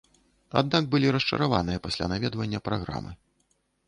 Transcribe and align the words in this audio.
Аднак 0.59 0.85
былі 0.95 1.11
расчараваныя 1.15 1.81
пасля 1.85 2.07
наведвання 2.13 2.63
праграмы. 2.71 3.11